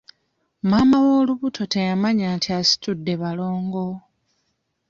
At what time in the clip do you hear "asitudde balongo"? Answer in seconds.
2.59-3.85